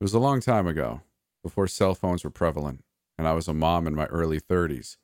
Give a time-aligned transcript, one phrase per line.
[0.00, 1.02] It was a long time ago,
[1.42, 2.82] before cell phones were prevalent,
[3.18, 4.96] and I was a mom in my early 30s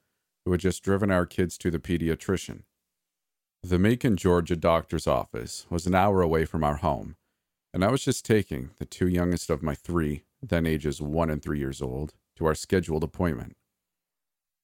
[0.47, 2.63] who had just driven our kids to the pediatrician.
[3.63, 7.17] The Macon, Georgia doctor's office was an hour away from our home,
[7.75, 11.43] and I was just taking the two youngest of my three, then ages one and
[11.43, 13.55] three years old, to our scheduled appointment.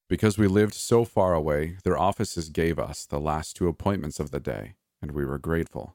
[0.08, 4.30] Because we lived so far away, their offices gave us the last two appointments of
[4.30, 5.94] the day, and we were grateful.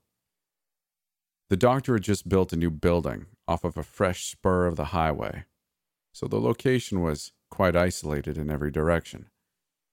[1.50, 4.86] The doctor had just built a new building off of a fresh spur of the
[4.86, 5.46] highway,
[6.14, 9.30] so the location was quite isolated in every direction,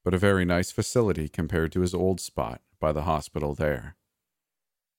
[0.03, 3.95] but a very nice facility compared to his old spot by the hospital there.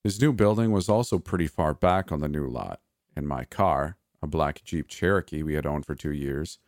[0.04, 2.80] His new building was also pretty far back on the new lot,
[3.16, 6.58] and my car, a black Jeep Cherokee we had owned for two years,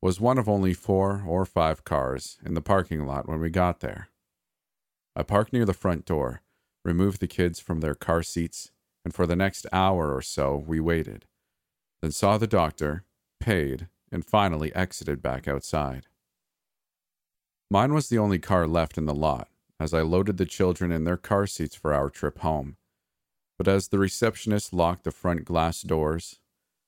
[0.00, 3.80] was one of only four or five cars in the parking lot when we got
[3.80, 4.08] there.
[5.14, 6.42] I parked near the front door,
[6.84, 8.70] removed the kids from their car seats,
[9.04, 11.26] and for the next hour or so we waited,
[12.02, 13.04] then saw the doctor,
[13.38, 16.06] paid, and finally exited back outside.
[17.70, 21.04] Mine was the only car left in the lot, as I loaded the children in
[21.04, 22.76] their car seats for our trip home.
[23.56, 26.40] But as the receptionist locked the front glass doors,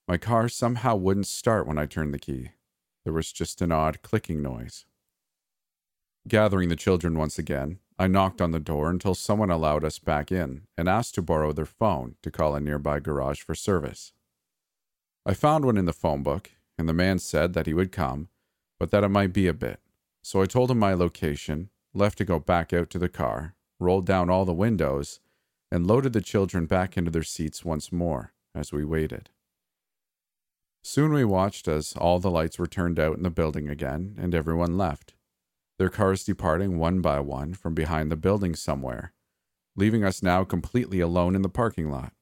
[0.08, 2.50] my car somehow wouldn't start when I turned the key.
[3.04, 4.84] There was just an odd clicking noise.
[6.26, 10.32] Gathering the children once again, I knocked on the door until someone allowed us back
[10.32, 14.12] in and asked to borrow their phone to call a nearby garage for service.
[15.24, 18.28] I found one in the phone book, and the man said that he would come,
[18.80, 19.78] but that it might be a bit.
[20.20, 24.04] So I told him my location, left to go back out to the car, rolled
[24.04, 25.20] down all the windows,
[25.70, 29.30] and loaded the children back into their seats once more as we waited.
[30.82, 34.34] Soon we watched as all the lights were turned out in the building again and
[34.34, 35.14] everyone left
[35.82, 39.12] their cars departing one by one from behind the building somewhere,
[39.74, 42.12] leaving us now completely alone in the parking lot.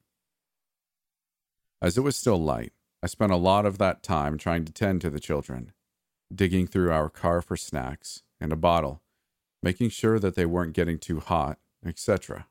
[1.83, 2.73] As it was still light,
[3.03, 5.73] I spent a lot of that time trying to tend to the children,
[6.35, 9.03] digging through our car for snacks and a bottle,
[9.63, 12.47] making sure that they weren't getting too hot, etc.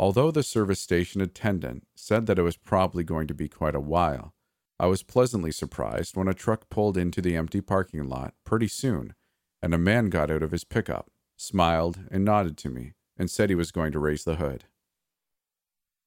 [0.00, 3.80] Although the service station attendant said that it was probably going to be quite a
[3.80, 4.34] while,
[4.80, 9.14] I was pleasantly surprised when a truck pulled into the empty parking lot pretty soon
[9.66, 13.50] and a man got out of his pickup, smiled, and nodded to me, and said
[13.50, 14.62] he was going to raise the hood.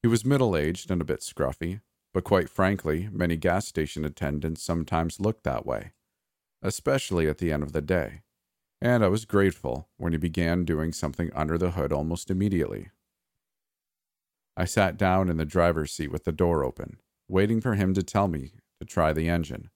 [0.02, 1.82] He was middle aged and a bit scruffy,
[2.14, 5.92] but quite frankly, many gas station attendants sometimes looked that way,
[6.62, 8.22] especially at the end of the day,
[8.80, 12.92] and I was grateful when he began doing something under the hood almost immediately.
[14.56, 18.04] I sat down in the driver's seat with the door open, waiting for him to
[18.04, 19.70] tell me to try the engine.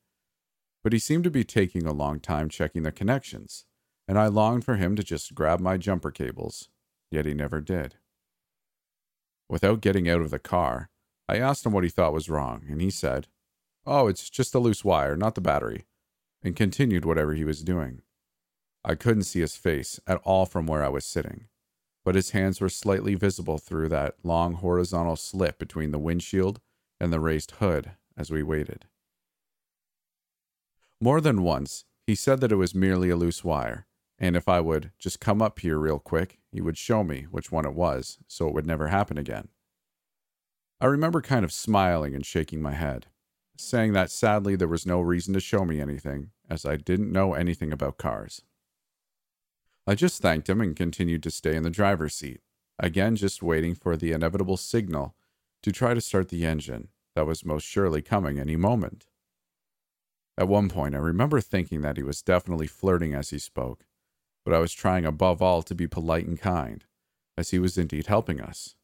[0.85, 3.65] But he seemed to be taking a long time checking the connections,
[4.07, 6.69] and I longed for him to just grab my jumper cables,
[7.11, 7.95] yet he never did.
[9.49, 10.89] Without getting out of the car,
[11.27, 13.27] I asked him what he thought was wrong, and he said,
[13.85, 15.85] Oh, it's just a loose wire, not the battery,
[16.41, 18.01] and continued whatever he was doing.
[18.85, 21.47] I couldn't see his face at all from where I was sitting,
[22.03, 26.59] but his hands were slightly visible through that long horizontal slit between the windshield
[26.99, 28.85] and the raised hood as we waited.
[30.99, 33.87] More than once, he said that it was merely a loose wire,
[34.23, 37.51] and if I would just come up here real quick, he would show me which
[37.51, 39.49] one it was, so it would never happen again.
[40.79, 43.07] I remember kind of smiling and shaking my head,
[43.57, 47.33] saying that sadly there was no reason to show me anything, as I didn't know
[47.33, 48.41] anything about cars.
[49.85, 52.39] I just thanked him and continued to stay in the driver's seat,
[52.79, 55.15] again just waiting for the inevitable signal
[55.63, 59.05] to try to start the engine that was most surely coming any moment.
[60.37, 63.83] At one point, I remember thinking that he was definitely flirting as he spoke,
[64.45, 66.83] but I was trying above all to be polite and kind,
[67.37, 68.75] as he was indeed helping us.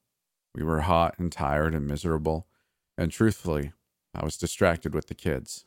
[0.56, 2.48] We were hot and tired and miserable,
[2.98, 3.74] and truthfully,
[4.14, 5.66] I was distracted with the kids.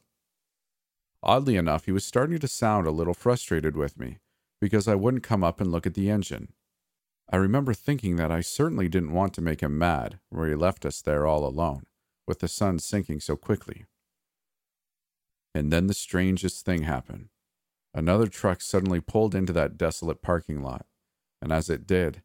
[1.22, 4.18] Oddly enough, he was starting to sound a little frustrated with me
[4.60, 6.52] because I wouldn't come up and look at the engine.
[7.32, 10.84] I remember thinking that I certainly didn't want to make him mad where he left
[10.84, 11.86] us there all alone,
[12.26, 13.86] with the sun sinking so quickly.
[15.54, 17.28] And then the strangest thing happened.
[17.94, 20.86] Another truck suddenly pulled into that desolate parking lot,
[21.40, 22.22] and as it did,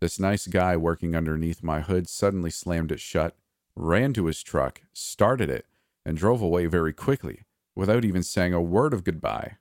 [0.00, 3.36] This nice guy working underneath my hood suddenly slammed it shut,
[3.74, 5.66] ran to his truck, started it,
[6.04, 7.44] and drove away very quickly,
[7.74, 9.56] without even saying a word of goodbye.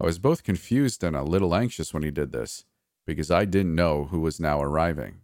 [0.00, 2.64] I was both confused and a little anxious when he did this,
[3.06, 5.20] because I didn't know who was now arriving.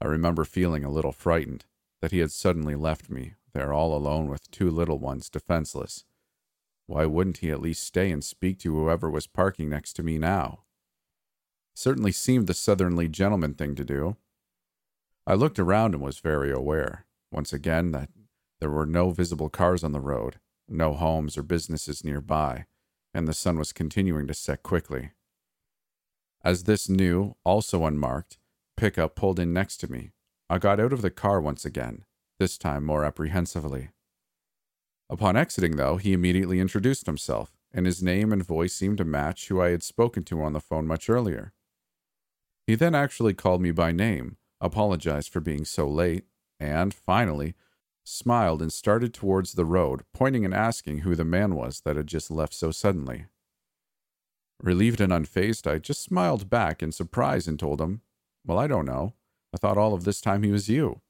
[0.00, 1.64] I remember feeling a little frightened
[2.00, 6.04] that he had suddenly left me there all alone with two little ones defenseless.
[6.86, 10.18] Why wouldn't he at least stay and speak to whoever was parking next to me
[10.18, 10.64] now?
[11.74, 14.16] Certainly seemed the southerly gentleman thing to do.
[15.26, 18.10] I looked around and was very aware, once again, that
[18.60, 20.38] there were no visible cars on the road,
[20.68, 22.66] no homes or businesses nearby,
[23.12, 25.10] and the sun was continuing to set quickly.
[26.44, 28.38] As this new, also unmarked,
[28.76, 30.12] pickup pulled in next to me,
[30.48, 32.04] I got out of the car once again,
[32.38, 33.90] this time more apprehensively.
[35.08, 39.48] Upon exiting, though, he immediately introduced himself, and his name and voice seemed to match
[39.48, 41.52] who I had spoken to on the phone much earlier.
[42.66, 46.24] He then actually called me by name, apologized for being so late,
[46.58, 47.54] and, finally,
[48.04, 52.06] smiled and started towards the road, pointing and asking who the man was that had
[52.06, 53.26] just left so suddenly.
[54.60, 58.00] Relieved and unfazed, I just smiled back in surprise and told him,
[58.44, 59.14] Well, I don't know.
[59.54, 61.02] I thought all of this time he was you.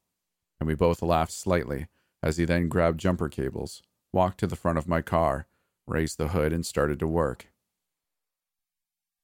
[0.58, 1.86] And we both laughed slightly
[2.22, 3.82] as he then grabbed jumper cables,
[4.16, 5.46] walked to the front of my car,
[5.86, 7.48] raised the hood, and started to work.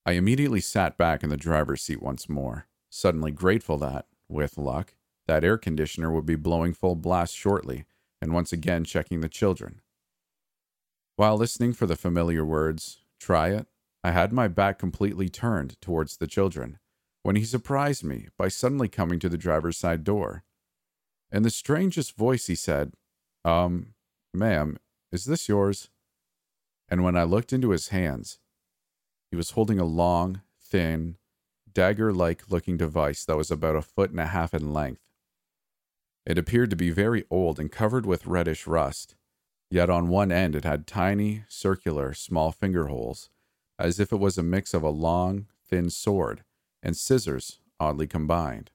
[0.05, 4.93] I immediately sat back in the driver's seat once more, suddenly grateful that, with luck,
[5.27, 7.87] that air conditioner would be blowing full blast shortly,
[8.21, 9.81] and once again checking the children.
[11.17, 13.69] While listening for the familiar words, try it,
[14.05, 16.79] I had my back completely turned towards the children
[17.23, 20.45] when he surprised me by suddenly coming to the driver's side door.
[21.31, 22.93] In the strangest voice, he said,
[23.43, 23.95] Um,
[24.35, 24.79] ma'am,
[25.11, 25.91] is this yours?
[26.89, 28.39] And when I looked into his hands,
[29.31, 31.17] he was holding a long, thin,
[31.73, 35.01] dagger like looking device that was about a foot and a half in length.
[36.27, 39.17] It appeared to be very old and covered with reddish rust,
[39.71, 43.31] yet on one end it had tiny, circular, small finger holes,
[43.79, 46.45] as if it was a mix of a long, thin sword
[46.83, 48.71] and scissors oddly combined.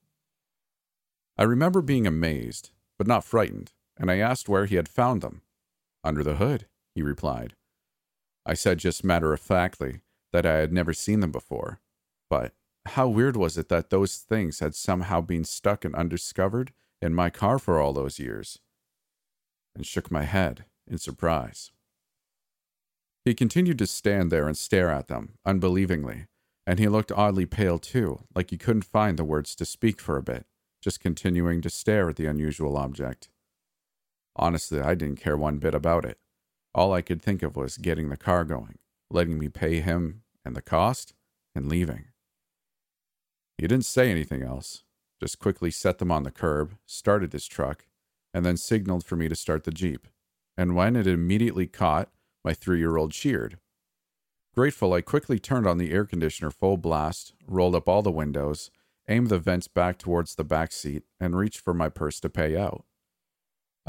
[1.38, 5.42] I remember being amazed, but not frightened, and I asked where he had found them.
[6.04, 7.56] Under the hood, he replied.
[8.46, 10.02] I said just matter of factly
[10.32, 11.80] that I had never seen them before,
[12.30, 12.54] but
[12.86, 16.72] how weird was it that those things had somehow been stuck and undiscovered
[17.02, 18.60] in my car for all those years?
[19.76, 21.72] And shook my head in surprise.
[23.26, 26.28] He continued to stand there and stare at them, unbelievingly,
[26.66, 30.18] and he looked oddly pale too, like he couldn't find the words to speak for
[30.18, 30.46] a bit,
[30.82, 33.30] just continuing to stare at the unusual object.
[34.38, 36.20] Honestly, I didn't care one bit about it.
[36.76, 38.78] All I could think of was getting the car going,
[39.10, 41.14] letting me pay him and the cost,
[41.56, 42.06] and leaving.
[43.58, 44.84] He didn't say anything else,
[45.20, 47.88] just quickly set them on the curb, started his truck,
[48.34, 50.08] and then signaled for me to start the Jeep.
[50.56, 52.10] And when it immediately caught,
[52.46, 53.58] my three year old cheered.
[54.54, 58.72] Grateful, I quickly turned on the air conditioner full blast, rolled up all the windows,
[59.08, 62.58] aimed the vents back towards the back seat, and reached for my purse to pay
[62.58, 62.86] out.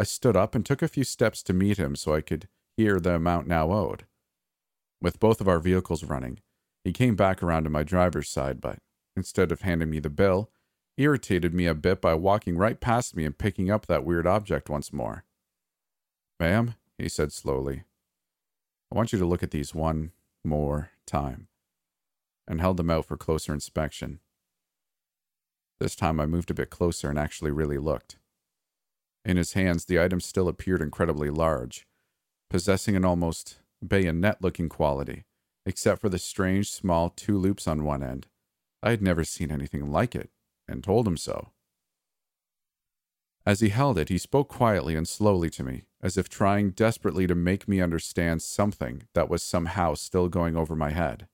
[0.00, 2.47] I stood up and took a few steps to meet him so I could
[2.77, 4.06] hear the amount now owed.
[5.03, 6.39] With both of our vehicles running,
[6.85, 8.79] he came back around to my driver's side, but
[9.17, 10.50] instead of handing me the bill,
[10.97, 14.71] irritated me a bit by walking right past me and picking up that weird object
[14.71, 15.25] once more.
[16.38, 17.83] Ma'am, he said slowly,
[18.93, 20.12] I want you to look at these one
[20.45, 21.49] more time,
[22.47, 24.21] and held them out for closer inspection.
[25.81, 28.17] This time I moved a bit closer and actually really looked.
[29.28, 31.87] In his hands, the item still appeared incredibly large,
[32.49, 35.26] possessing an almost bayonet looking quality,
[35.66, 38.26] except for the strange small two loops on one end.
[38.82, 40.30] I had never seen anything like it,
[40.66, 41.50] and told him so.
[43.44, 47.26] As he held it, he spoke quietly and slowly to me, as if trying desperately
[47.26, 51.28] to make me understand something that was somehow still going over my head.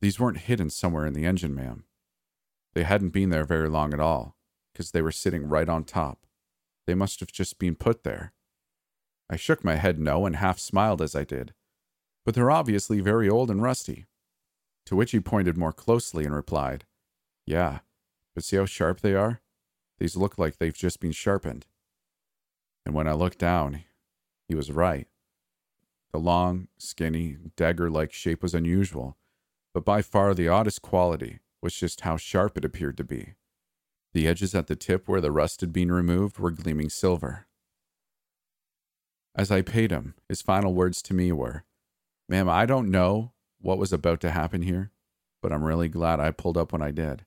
[0.00, 1.84] These weren't hidden somewhere in the engine, ma'am.
[2.72, 4.38] They hadn't been there very long at all,
[4.72, 6.25] because they were sitting right on top.
[6.86, 8.32] They must have just been put there.
[9.28, 11.52] I shook my head no and half smiled as I did.
[12.24, 14.06] But they're obviously very old and rusty.
[14.86, 16.84] To which he pointed more closely and replied,
[17.44, 17.80] Yeah,
[18.34, 19.40] but see how sharp they are?
[19.98, 21.66] These look like they've just been sharpened.
[22.84, 23.82] And when I looked down,
[24.46, 25.08] he was right.
[26.12, 29.16] The long, skinny, dagger like shape was unusual,
[29.74, 33.34] but by far the oddest quality was just how sharp it appeared to be.
[34.16, 37.46] The edges at the tip where the rust had been removed were gleaming silver.
[39.34, 41.64] As I paid him, his final words to me were,
[42.26, 44.90] Ma'am, I don't know what was about to happen here,
[45.42, 47.26] but I'm really glad I pulled up when I did.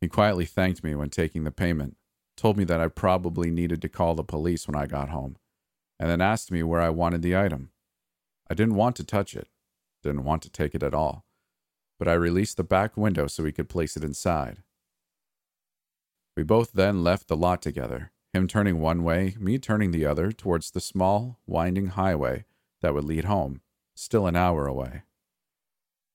[0.00, 1.96] He quietly thanked me when taking the payment,
[2.36, 5.38] told me that I probably needed to call the police when I got home,
[5.98, 7.72] and then asked me where I wanted the item.
[8.48, 9.48] I didn't want to touch it,
[10.04, 11.24] didn't want to take it at all,
[11.98, 14.62] but I released the back window so he could place it inside.
[16.38, 20.30] We both then left the lot together, him turning one way, me turning the other
[20.30, 22.44] towards the small, winding highway
[22.80, 23.60] that would lead home,
[23.96, 25.02] still an hour away.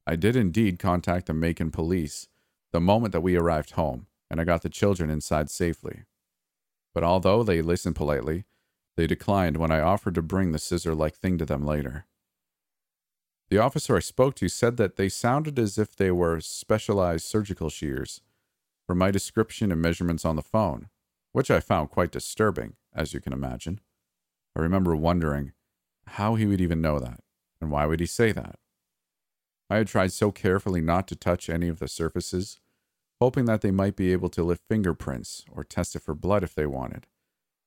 [0.07, 2.29] I did indeed contact the Macon police
[2.71, 6.03] the moment that we arrived home, and I got the children inside safely.
[6.93, 8.45] But although they listened politely,
[8.95, 12.05] they declined when I offered to bring the scissor like thing to them later.
[13.49, 17.69] The officer I spoke to said that they sounded as if they were specialized surgical
[17.69, 18.21] shears,
[18.87, 20.89] from my description and measurements on the phone,
[21.31, 23.79] which I found quite disturbing, as you can imagine.
[24.55, 25.53] I remember wondering
[26.07, 27.21] how he would even know that,
[27.61, 28.59] and why would he say that?
[29.69, 32.59] I had tried so carefully not to touch any of the surfaces,
[33.19, 36.53] hoping that they might be able to lift fingerprints or test it for blood if
[36.53, 37.07] they wanted.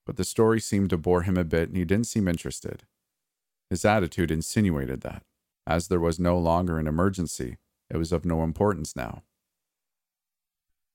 [0.04, 2.84] But the story seemed to bore him a bit and he didn't seem interested.
[3.70, 5.24] His attitude insinuated that,
[5.66, 7.56] as there was no longer an emergency,
[7.90, 9.22] it was of no importance now.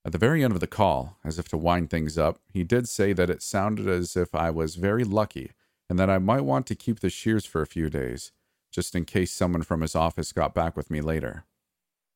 [0.03, 2.89] At the very end of the call, as if to wind things up, he did
[2.89, 5.51] say that it sounded as if I was very lucky
[5.89, 8.31] and that I might want to keep the shears for a few days,
[8.71, 11.45] just in case someone from his office got back with me later.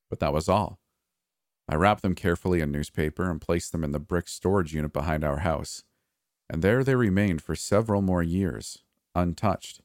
[0.09, 0.79] But that was all.
[1.67, 5.23] I wrapped them carefully in newspaper and placed them in the brick storage unit behind
[5.23, 5.83] our house,
[6.49, 8.79] and there they remained for several more years,
[9.13, 9.81] untouched,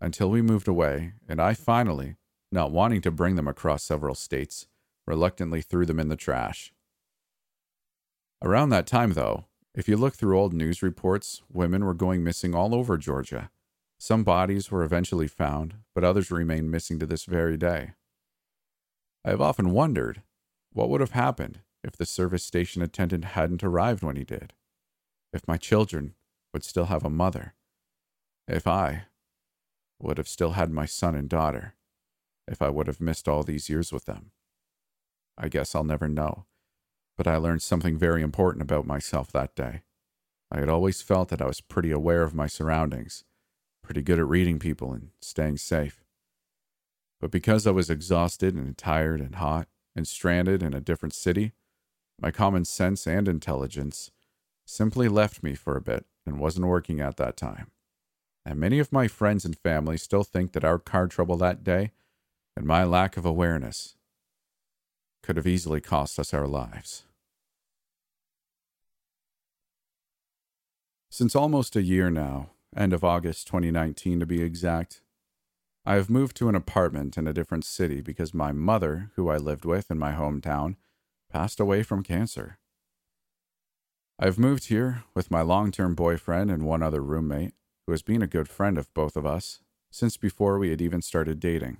[0.00, 2.16] until we moved away, and I finally,
[2.50, 4.66] not wanting to bring them across several states,
[5.06, 6.72] reluctantly threw them in the trash.
[8.42, 9.44] Around that time, though,
[9.74, 13.50] if you look through old news reports, women were going missing all over Georgia.
[13.98, 17.92] Some bodies were eventually found, but others remain missing to this very day.
[19.26, 20.22] I have often wondered
[20.72, 24.54] what would have happened if the service station attendant hadn't arrived when he did,
[25.34, 26.14] if my children
[26.54, 27.54] would still have a mother,
[28.48, 29.04] if I
[30.00, 31.74] would have still had my son and daughter,
[32.48, 34.30] if I would have missed all these years with them.
[35.36, 36.46] I guess I'll never know
[37.20, 39.82] but I learned something very important about myself that day.
[40.50, 43.24] I had always felt that I was pretty aware of my surroundings,
[43.82, 46.02] pretty good at reading people and staying safe.
[47.20, 51.52] But because I was exhausted and tired and hot and stranded in a different city,
[52.18, 54.10] my common sense and intelligence
[54.64, 57.70] simply left me for a bit and wasn't working at that time.
[58.46, 61.90] And many of my friends and family still think that our car trouble that day
[62.56, 63.96] and my lack of awareness
[65.22, 67.04] could have easily cost us our lives.
[71.12, 75.02] Since almost a year now, end of August 2019 to be exact,
[75.84, 79.36] I have moved to an apartment in a different city because my mother, who I
[79.36, 80.76] lived with in my hometown,
[81.28, 82.58] passed away from cancer.
[84.20, 87.54] I've moved here with my long term boyfriend and one other roommate,
[87.86, 89.58] who has been a good friend of both of us
[89.90, 91.78] since before we had even started dating.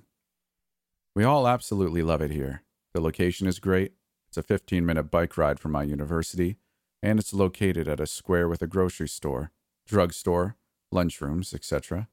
[1.15, 2.63] We all absolutely love it here.
[2.93, 3.93] The location is great.
[4.27, 6.57] It's a 15 minute bike ride from my university,
[7.01, 9.51] and it's located at a square with a grocery store,
[9.87, 10.55] drugstore,
[10.93, 12.07] lunchrooms, etc.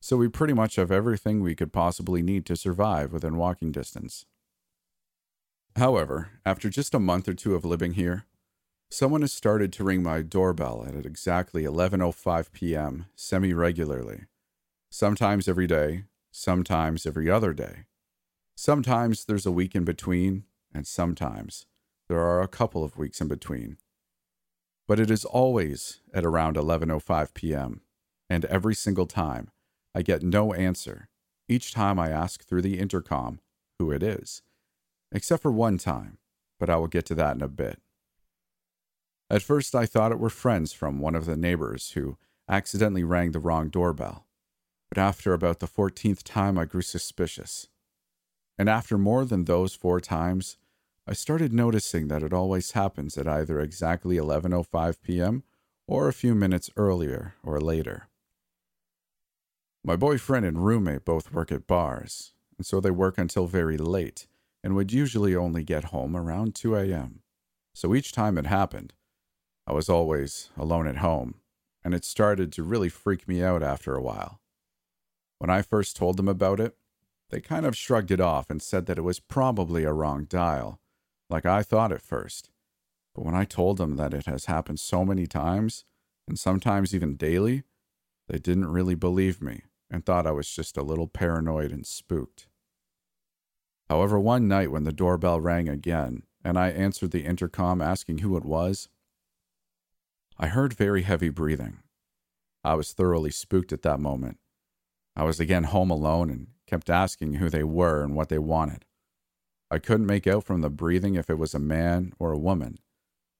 [0.00, 4.24] So we pretty much have everything we could possibly need to survive within walking distance.
[5.76, 8.26] However, after just a month or two of living here,
[8.90, 13.06] someone has started to ring my doorbell at exactly 11:05 p.m.
[13.14, 14.26] semi-regularly.
[14.90, 17.84] Sometimes every day, sometimes every other day.
[18.54, 21.66] Sometimes there's a week in between, and sometimes
[22.08, 23.78] there are a couple of weeks in between
[24.92, 27.80] but it is always at around 11:05 p.m.
[28.28, 29.50] and every single time
[29.94, 31.08] I get no answer
[31.48, 33.40] each time I ask through the intercom
[33.78, 34.42] who it is
[35.10, 36.18] except for one time
[36.60, 37.80] but I will get to that in a bit
[39.30, 43.32] At first I thought it were friends from one of the neighbors who accidentally rang
[43.32, 44.26] the wrong doorbell
[44.90, 47.66] but after about the 14th time I grew suspicious
[48.58, 50.58] and after more than those 4 times
[51.04, 55.42] I started noticing that it always happens at either exactly 11:05 p.m.
[55.88, 58.08] or a few minutes earlier or later.
[59.84, 64.28] My boyfriend and roommate both work at bars, and so they work until very late
[64.62, 67.22] and would usually only get home around 2 a.m.
[67.74, 68.94] So each time it happened,
[69.66, 71.34] I was always alone at home,
[71.82, 74.40] and it started to really freak me out after a while.
[75.38, 76.76] When I first told them about it,
[77.30, 80.78] they kind of shrugged it off and said that it was probably a wrong dial
[81.32, 82.50] like I thought at first.
[83.14, 85.84] But when I told them that it has happened so many times,
[86.28, 87.64] and sometimes even daily,
[88.28, 92.46] they didn't really believe me and thought I was just a little paranoid and spooked.
[93.88, 98.36] However, one night when the doorbell rang again and I answered the intercom asking who
[98.36, 98.88] it was,
[100.38, 101.78] I heard very heavy breathing.
[102.64, 104.38] I was thoroughly spooked at that moment.
[105.14, 108.86] I was again home alone and kept asking who they were and what they wanted.
[109.72, 112.76] I couldn't make out from the breathing if it was a man or a woman,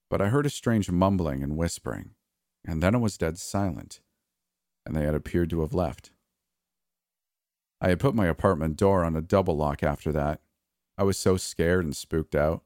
[0.09, 2.15] but I heard a strange mumbling and whispering,
[2.65, 4.01] and then it was dead silent,
[4.87, 6.11] and they had appeared to have left.
[7.83, 10.41] I had put my apartment door on a double lock after that.
[10.97, 12.63] I was so scared and spooked out.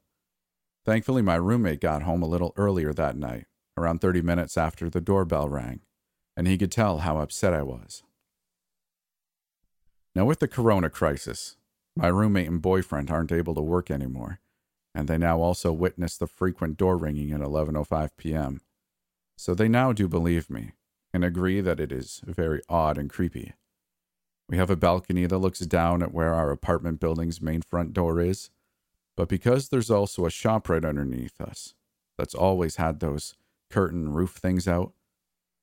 [0.85, 3.46] Thankfully, my roommate got home a little earlier that night,
[3.76, 5.80] around 30 minutes after the doorbell rang,
[6.37, 8.04] and he could tell how upset I was.
[10.14, 11.56] Now, with the corona crisis,
[11.96, 14.38] my roommate and boyfriend aren't able to work anymore,
[14.94, 18.60] and they now also witness the frequent door ringing at 11:05 p.m.
[19.36, 20.72] So they now do believe me
[21.12, 23.54] and agree that it is very odd and creepy.
[24.48, 28.20] We have a balcony that looks down at where our apartment building's main front door
[28.20, 28.50] is,
[29.16, 31.74] but because there's also a shop right underneath us
[32.18, 33.34] that's always had those
[33.70, 34.92] curtain roof things out,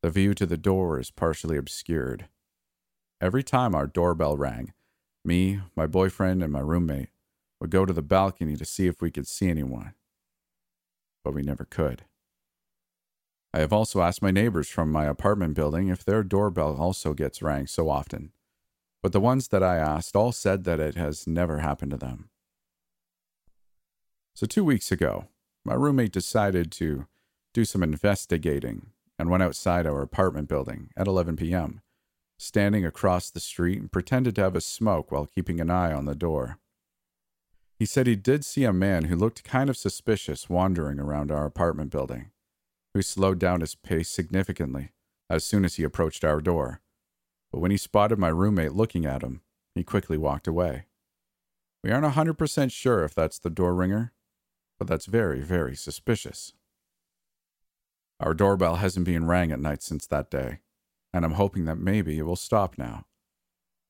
[0.01, 2.27] the view to the door is partially obscured.
[3.21, 4.73] Every time our doorbell rang,
[5.25, 7.09] me, my boyfriend, and my roommate
[7.59, 9.93] would go to the balcony to see if we could see anyone.
[11.23, 12.03] But we never could.
[13.53, 17.41] I have also asked my neighbors from my apartment building if their doorbell also gets
[17.41, 18.31] rang so often
[19.03, 22.29] but the ones that I asked all said that it has never happened to them.
[24.33, 25.27] So, two weeks ago,
[25.65, 27.05] my roommate decided to
[27.53, 28.87] do some investigating
[29.19, 31.81] and went outside our apartment building at 11 p.m.,
[32.37, 36.05] standing across the street and pretended to have a smoke while keeping an eye on
[36.05, 36.59] the door.
[37.79, 41.45] He said he did see a man who looked kind of suspicious wandering around our
[41.45, 42.31] apartment building,
[42.93, 44.91] who slowed down his pace significantly
[45.29, 46.81] as soon as he approached our door
[47.53, 49.41] but when he spotted my roommate looking at him,
[49.75, 50.85] he quickly walked away.
[51.83, 54.11] We aren't a 100% sure if that's the door ringer,
[54.79, 56.53] but that's very, very suspicious.
[58.19, 60.61] Our doorbell hasn't been rang at night since that day,
[61.13, 63.06] and I'm hoping that maybe it will stop now.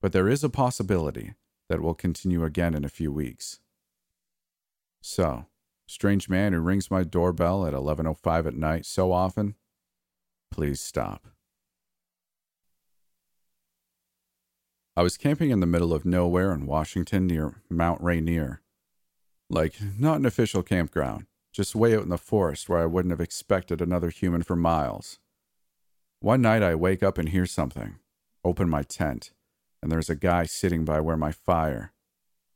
[0.00, 1.34] But there is a possibility
[1.68, 3.60] that it will continue again in a few weeks.
[5.00, 5.46] So,
[5.86, 9.54] strange man who rings my doorbell at 11:05 at night so often,
[10.50, 11.28] please stop.
[14.96, 18.62] I was camping in the middle of nowhere in Washington near Mount Rainier.
[19.50, 23.20] Like, not an official campground, just way out in the forest where I wouldn't have
[23.20, 25.18] expected another human for miles.
[26.24, 27.96] One night I wake up and hear something,
[28.42, 29.32] open my tent,
[29.82, 31.92] and there's a guy sitting by where my fire,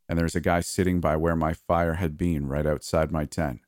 [0.09, 3.61] and there's a guy sitting by where my fire had been right outside my tent.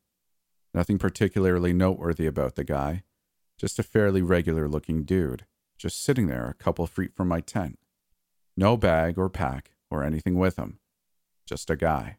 [0.73, 3.03] Nothing particularly noteworthy about the guy,
[3.59, 5.45] just a fairly regular looking dude,
[5.77, 7.79] just sitting there a couple feet from my tent.
[8.57, 10.79] No bag or pack or anything with him.
[11.45, 12.17] Just a guy.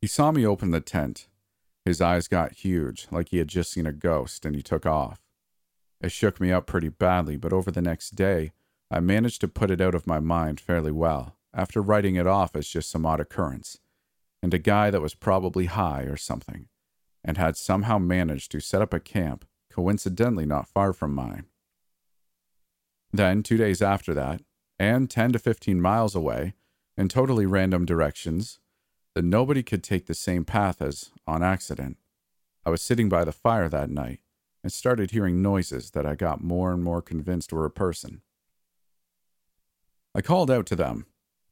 [0.00, 1.28] He saw me open the tent.
[1.84, 5.21] His eyes got huge, like he had just seen a ghost, and he took off.
[6.02, 8.52] It shook me up pretty badly, but over the next day,
[8.90, 12.56] I managed to put it out of my mind fairly well, after writing it off
[12.56, 13.78] as just some odd occurrence,
[14.42, 16.66] and a guy that was probably high or something,
[17.24, 21.46] and had somehow managed to set up a camp, coincidentally not far from mine.
[23.12, 24.42] Then, two days after that,
[24.80, 26.54] and 10 to 15 miles away,
[26.96, 28.58] in totally random directions,
[29.14, 31.96] that nobody could take the same path as on accident.
[32.66, 34.20] I was sitting by the fire that night
[34.62, 38.22] and started hearing noises that I got more and more convinced were a person.
[40.14, 41.06] I called out to them,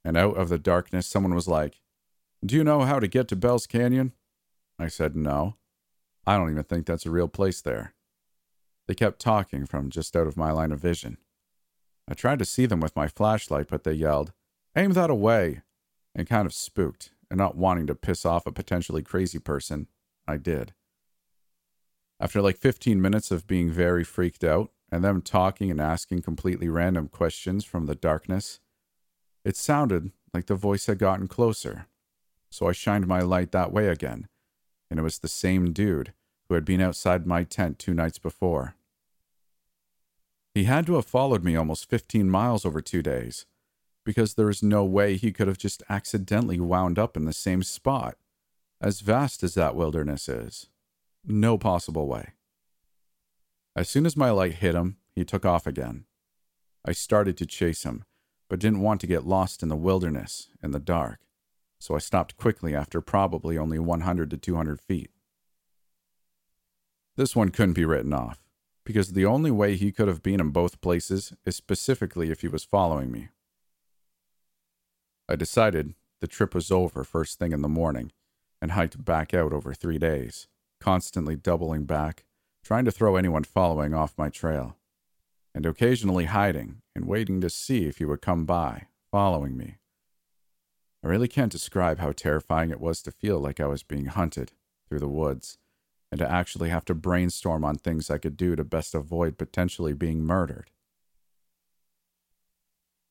[0.05, 1.81] and out of the darkness, someone was like,
[2.45, 4.13] Do you know how to get to Bell's Canyon?
[4.79, 5.57] I said, No.
[6.27, 7.95] I don't even think that's a real place there.
[8.87, 11.17] They kept talking from just out of my line of vision.
[12.09, 14.33] I tried to see them with my flashlight, but they yelled,
[14.77, 15.63] Aim that away!
[16.15, 19.87] And kind of spooked, and not wanting to piss off a potentially crazy person,
[20.27, 20.75] I did.
[22.21, 26.69] After like 15 minutes of being very freaked out, and them talking and asking completely
[26.69, 28.61] random questions from the darkness,
[29.45, 31.87] it sounded like the voice had gotten closer.
[32.51, 34.29] So I shined my light that way again,
[34.91, 36.13] and it was the same dude
[36.49, 38.75] who had been outside my tent two nights before.
[40.53, 43.47] He had to have followed me almost 15 miles over two days,
[44.05, 47.63] because there is no way he could have just accidentally wound up in the same
[47.63, 48.17] spot,
[48.81, 50.70] as vast as that wilderness is.
[51.25, 52.31] No possible way.
[53.77, 56.05] As soon as my light hit him, he took off again.
[56.85, 58.05] I started to chase him,
[58.49, 61.21] but didn't want to get lost in the wilderness in the dark,
[61.79, 65.11] so I stopped quickly after probably only 100 to 200 feet.
[67.17, 68.43] This one couldn't be written off
[68.85, 72.49] because the only way he could have been in both places is specifically if he
[72.49, 73.29] was following me.
[75.29, 78.11] I decided the trip was over first thing in the morning
[78.61, 80.49] and hiked back out over three days,
[80.81, 82.25] constantly doubling back,
[82.65, 84.77] trying to throw anyone following off my trail,
[85.55, 89.77] and occasionally hiding and waiting to see if he would come by, following me.
[91.03, 94.53] I really can't describe how terrifying it was to feel like I was being hunted
[94.89, 95.59] through the woods
[96.13, 99.93] and to actually have to brainstorm on things I could do to best avoid potentially
[99.93, 100.71] being murdered.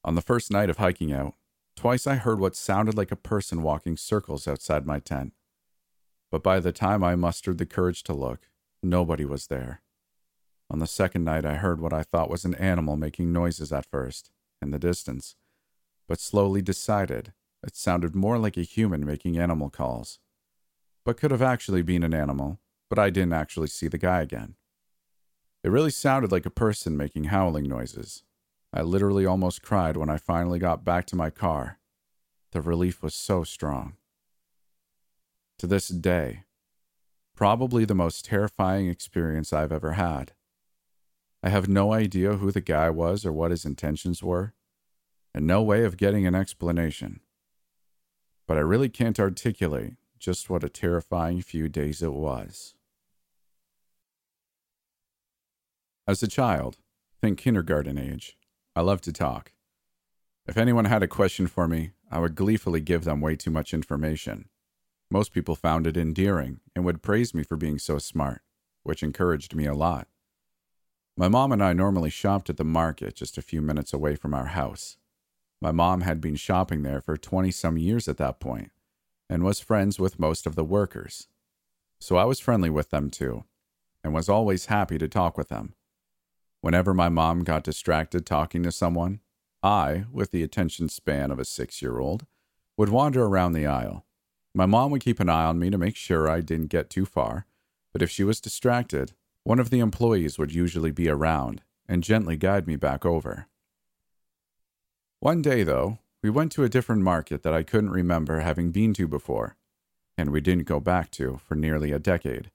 [0.03, 1.35] On the first night of hiking out,
[1.75, 5.33] twice I heard what sounded like a person walking circles outside my tent.
[6.31, 8.49] But by the time I mustered the courage to look,
[8.83, 9.81] nobody was there.
[10.69, 13.89] On the second night, I heard what I thought was an animal making noises at
[13.89, 15.35] first, in the distance,
[16.07, 20.19] but slowly decided it sounded more like a human making animal calls,
[21.03, 24.55] but could have actually been an animal, but I didn't actually see the guy again.
[25.63, 28.23] It really sounded like a person making howling noises.
[28.71, 31.79] I literally almost cried when I finally got back to my car.
[32.51, 33.95] The relief was so strong.
[35.59, 36.45] To this day,
[37.35, 40.31] probably the most terrifying experience I've ever had.
[41.43, 44.53] I have no idea who the guy was or what his intentions were,
[45.33, 47.19] and no way of getting an explanation.
[48.47, 52.75] But I really can't articulate just what a terrifying few days it was.
[56.07, 56.77] As a child,
[57.19, 58.37] think kindergarten age,
[58.77, 59.51] I loved to talk.
[60.47, 63.73] If anyone had a question for me, I would gleefully give them way too much
[63.73, 64.47] information.
[65.11, 68.41] Most people found it endearing and would praise me for being so smart,
[68.83, 70.07] which encouraged me a lot.
[71.17, 74.33] My mom and I normally shopped at the market just a few minutes away from
[74.33, 74.97] our house.
[75.61, 78.71] My mom had been shopping there for 20 some years at that point
[79.29, 81.27] and was friends with most of the workers.
[81.99, 83.43] So I was friendly with them too
[84.03, 85.73] and was always happy to talk with them.
[86.61, 89.19] Whenever my mom got distracted talking to someone,
[89.61, 92.25] I, with the attention span of a six year old,
[92.77, 94.05] would wander around the aisle.
[94.59, 97.05] My mom would keep an eye on me to make sure I didn't get too
[97.05, 97.45] far,
[97.93, 99.13] but if she was distracted,
[99.45, 103.47] one of the employees would usually be around and gently guide me back over.
[105.21, 108.93] One day, though, we went to a different market that I couldn't remember having been
[108.95, 109.55] to before,
[110.17, 112.51] and we didn't go back to for nearly a decade.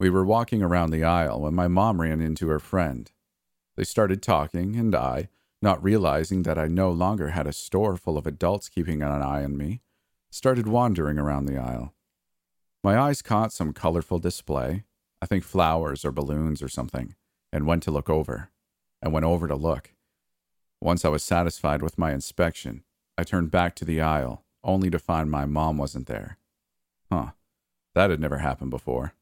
[0.00, 3.08] We were walking around the aisle when my mom ran into her friend.
[3.76, 5.28] They started talking, and I,
[5.62, 9.44] not realizing that I no longer had a store full of adults keeping an eye
[9.44, 9.80] on me,
[10.34, 11.94] started wandering around the aisle.
[12.82, 14.82] My eyes caught some colorful display,
[15.22, 17.14] I think flowers or balloons or something,
[17.52, 18.50] and went to look over.
[19.00, 19.92] I went over to look.
[20.80, 22.82] Once I was satisfied with my inspection,
[23.16, 26.36] I turned back to the aisle, only to find my mom wasn't there.
[27.12, 27.30] Huh,
[27.94, 29.14] that had never happened before.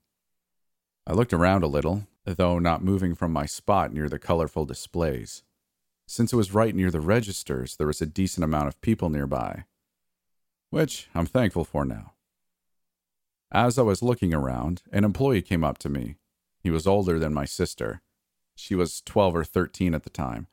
[1.07, 5.43] I looked around a little, though not moving from my spot near the colorful displays.
[6.07, 9.67] Since it was right near the registers, there was a decent amount of people nearby,
[10.73, 12.15] which I'm thankful for now.
[13.53, 16.17] As I was looking around, an employee came up to me.
[16.61, 18.01] He was older than my sister.
[18.55, 20.47] She was 12 or 13 at the time,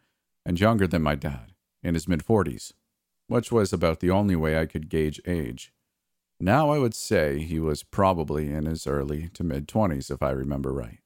[0.46, 2.74] and younger than my dad, in his mid 40s,
[3.28, 5.72] which was about the only way I could gauge age.
[6.38, 10.32] Now I would say he was probably in his early to mid 20s, if I
[10.32, 11.00] remember right.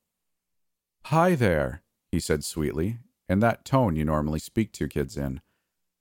[1.06, 2.98] Hi there, he said sweetly,
[3.30, 5.40] in that tone you normally speak to kids in.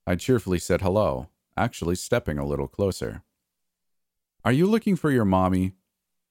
[0.07, 1.29] I cheerfully said hello,
[1.63, 3.23] actually stepping a little closer.
[4.45, 5.75] Are you looking for your mommy?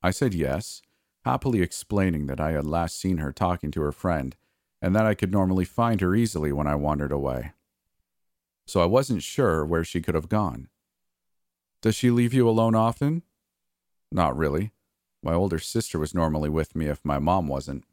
[0.04, 0.82] I said yes,
[1.24, 4.36] happily explaining that I had last seen her talking to her friend
[4.82, 7.54] and that I could normally find her easily when I wandered away.
[8.66, 10.68] So I wasn't sure where she could have gone.
[11.82, 13.24] Does she leave you alone often?
[14.12, 14.72] Not really.
[15.24, 17.86] My older sister was normally with me if my mom wasn't.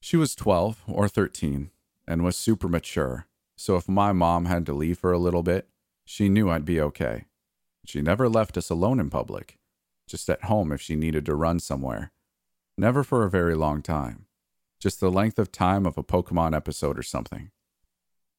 [0.00, 1.70] She was 12 or 13
[2.08, 5.68] and was super mature, so if my mom had to leave for a little bit,
[6.06, 7.26] she knew I'd be okay.
[7.84, 9.58] She never left us alone in public,
[10.06, 12.12] just at home if she needed to run somewhere.
[12.78, 14.24] Never for a very long time,
[14.80, 17.50] just the length of time of a Pokemon episode or something.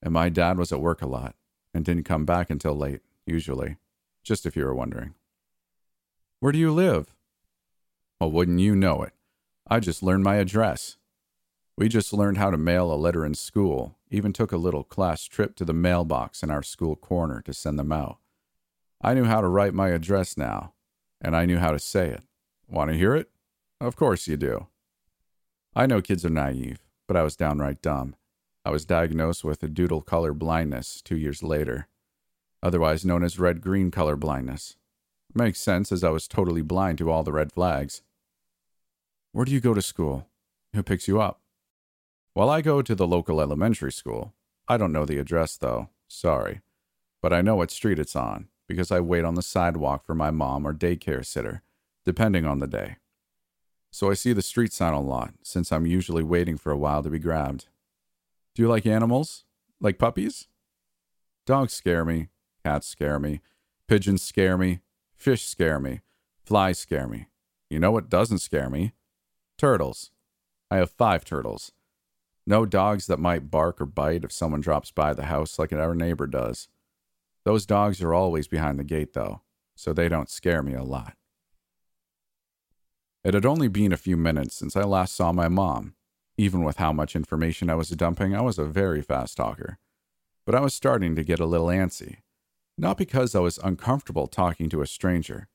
[0.01, 1.35] And my dad was at work a lot
[1.73, 3.77] and didn't come back until late, usually
[4.27, 5.13] just if you were wondering.
[6.39, 7.15] Where do you live?
[8.19, 9.13] Well, wouldn't you know it?
[9.69, 10.97] I just learned my address.
[11.77, 15.25] We just learned how to mail a letter in school, even took a little class
[15.25, 18.17] trip to the mailbox in our school corner to send them out.
[19.01, 20.73] I knew how to write my address now,
[21.21, 22.23] and I knew how to say it.
[22.67, 23.29] Want to hear it?
[23.79, 24.67] Of course you do.
[25.75, 28.15] I know kids are naive, but I was downright dumb.
[28.65, 31.87] I was diagnosed with a doodle color blindness two years later
[32.63, 34.75] otherwise known as red green color blindness.
[35.33, 38.01] Makes sense as I was totally blind to all the red flags.
[39.31, 40.27] Where do you go to school?
[40.73, 41.41] Who picks you up?
[42.37, 44.35] Well, I go to the local elementary school.
[44.67, 45.89] I don't know the address, though.
[46.07, 46.61] Sorry.
[47.19, 48.49] But I know what street it's on.
[48.67, 51.63] because I wait on the sidewalk for my mom or daycare sitter,
[52.05, 52.97] depending on the day.
[53.91, 57.01] So I see the street sign a lot, since I'm usually waiting for a while
[57.01, 57.69] to be grabbed.
[58.53, 59.45] Do you like animals?
[59.79, 60.47] Like puppies?
[61.45, 62.27] Dogs scare me,
[62.63, 63.39] cats scare me,
[63.87, 64.81] pigeons scare me,
[65.15, 66.01] fish scare me,
[66.43, 67.29] flies scare me.
[67.69, 68.93] You know what doesn't scare me?
[69.57, 70.11] Turtles.
[70.69, 71.71] I have five turtles.
[72.49, 75.93] No dogs that might bark or bite if someone drops by the house like our
[75.93, 76.69] neighbor does.
[77.43, 79.41] Those dogs are always behind the gate, though,
[79.75, 81.15] so they don't scare me a lot.
[83.25, 85.95] It had only been a few minutes since I last saw my mom.
[86.37, 89.77] Even with how much information I was dumping, I was a very fast talker.
[90.45, 92.19] But I was starting to get a little antsy.
[92.77, 95.49] Not because I was uncomfortable talking to a stranger,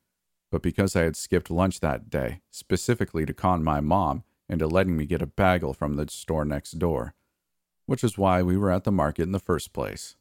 [0.50, 4.96] but because I had skipped lunch that day, specifically to con my mom into letting
[4.96, 7.14] me get a bagel from the store next door,
[7.86, 10.14] which is why we were at the market in the first place.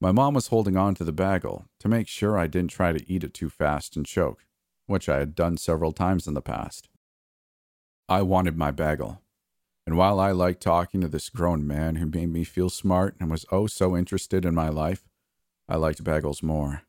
[0.00, 3.10] My mom was holding on to the bagel to make sure I didn't try to
[3.10, 4.44] eat it too fast and choke,
[4.86, 6.88] which I had done several times in the past.
[8.08, 9.22] I wanted my bagel.
[9.86, 13.30] And while I liked talking to this grown man who made me feel smart and
[13.30, 15.08] was oh so interested in my life,
[15.68, 16.82] I liked bagels more.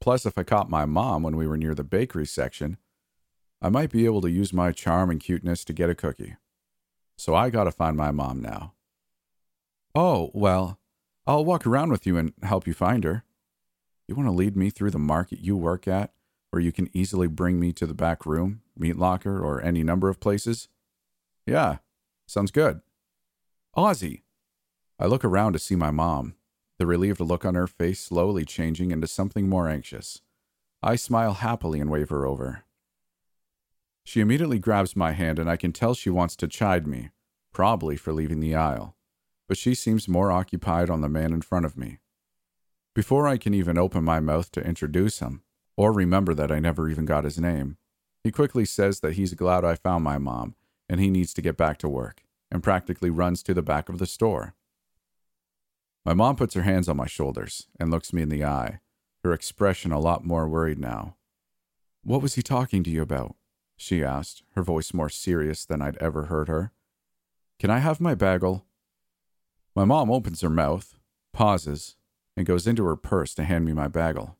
[0.00, 2.76] Plus, if I caught my mom when we were near the bakery section,
[3.62, 6.34] I might be able to use my charm and cuteness to get a cookie.
[7.16, 8.74] So I gotta find my mom now.
[9.94, 10.80] Oh, well,
[11.28, 13.22] I'll walk around with you and help you find her.
[14.08, 16.12] You want to lead me through the market you work at
[16.50, 20.08] where you can easily bring me to the back room, meat locker, or any number
[20.08, 20.68] of places?
[21.46, 21.78] Yeah,
[22.26, 22.80] sounds good.
[23.76, 24.22] Ozzy!
[24.98, 26.34] I look around to see my mom,
[26.78, 30.20] the relieved look on her face slowly changing into something more anxious.
[30.82, 32.64] I smile happily and wave her over.
[34.04, 37.10] She immediately grabs my hand, and I can tell she wants to chide me,
[37.52, 38.96] probably for leaving the aisle,
[39.48, 41.98] but she seems more occupied on the man in front of me.
[42.94, 45.42] Before I can even open my mouth to introduce him,
[45.76, 47.78] or remember that I never even got his name.
[48.22, 50.56] He quickly says that he's glad I found my mom
[50.92, 53.98] and he needs to get back to work, and practically runs to the back of
[53.98, 54.54] the store.
[56.04, 58.80] My mom puts her hands on my shoulders and looks me in the eye,
[59.24, 61.16] her expression a lot more worried now.
[62.02, 63.36] What was he talking to you about?
[63.82, 66.72] She asked, her voice more serious than I'd ever heard her.
[67.58, 68.64] Can I have my bagel?
[69.74, 70.94] My mom opens her mouth,
[71.32, 71.96] pauses,
[72.36, 74.36] and goes into her purse to hand me my bagel.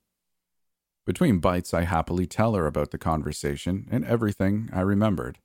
[1.05, 5.39] Between bites, I happily tell her about the conversation and everything I remembered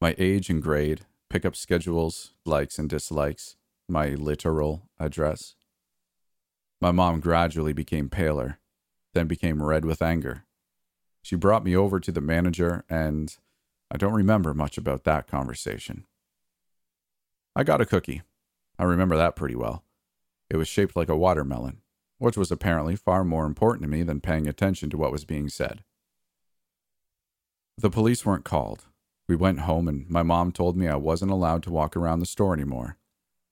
[0.00, 3.56] my age and grade, pickup schedules, likes and dislikes,
[3.88, 5.54] my literal address.
[6.80, 8.58] My mom gradually became paler,
[9.14, 10.44] then became red with anger.
[11.24, 13.36] She brought me over to the manager, and
[13.90, 16.04] I don't remember much about that conversation.
[17.56, 18.22] I got a cookie.
[18.78, 19.82] I remember that pretty well.
[20.48, 21.80] It was shaped like a watermelon
[22.18, 25.48] which was apparently far more important to me than paying attention to what was being
[25.48, 25.84] said.
[27.76, 28.86] The police weren't called.
[29.28, 32.26] We went home, and my mom told me I wasn't allowed to walk around the
[32.26, 32.98] store anymore.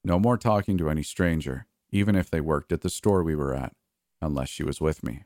[0.04, 3.54] No more talking to any stranger, even if they worked at the store we were
[3.54, 3.74] at,
[4.20, 5.24] unless she was with me.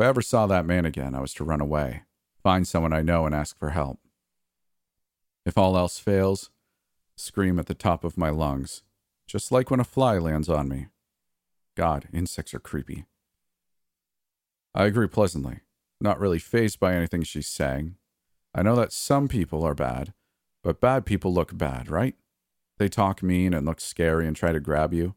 [0.00, 2.04] If I ever saw that man again, I was to run away,
[2.42, 4.00] find someone I know, and ask for help.
[5.44, 6.48] If all else fails,
[7.16, 8.82] scream at the top of my lungs,
[9.26, 10.86] just like when a fly lands on me.
[11.76, 13.04] God, insects are creepy.
[14.74, 15.60] I agree pleasantly,
[16.00, 17.96] not really fazed by anything she's saying.
[18.54, 20.14] I know that some people are bad,
[20.62, 22.14] but bad people look bad, right?
[22.78, 25.14] They talk mean and look scary and try to grab you.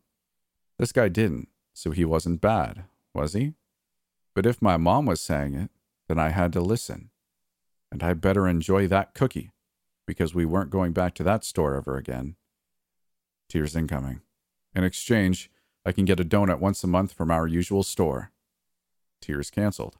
[0.78, 3.54] This guy didn't, so he wasn't bad, was he?
[4.36, 5.70] But if my mom was saying it,
[6.08, 7.10] then I had to listen.
[7.92, 9.52] And I'd better enjoy that cookie,
[10.08, 12.36] because we weren't going back to that store ever again.
[13.48, 14.22] Tears incoming.
[14.76, 15.52] In exchange,
[15.86, 18.32] I can get a donut once a month from our usual store.
[19.22, 19.98] Tears canceled.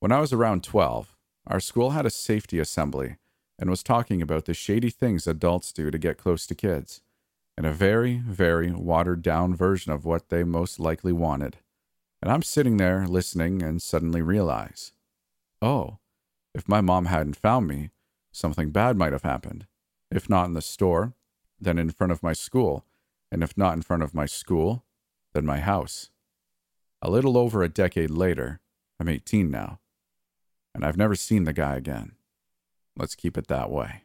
[0.00, 3.16] When I was around 12, our school had a safety assembly
[3.58, 7.00] and was talking about the shady things adults do to get close to kids,
[7.56, 11.58] in a very, very watered down version of what they most likely wanted.
[12.26, 14.90] And I'm sitting there listening and suddenly realize
[15.62, 15.98] oh,
[16.56, 17.90] if my mom hadn't found me,
[18.32, 19.68] something bad might have happened.
[20.10, 21.12] If not in the store,
[21.60, 22.84] then in front of my school
[23.30, 24.82] and if not in front of my school,
[25.34, 26.10] then my house.
[27.00, 28.58] A little over a decade later,
[28.98, 29.78] I'm 18 now,
[30.74, 32.16] and I've never seen the guy again.
[32.96, 34.02] Let's keep it that way.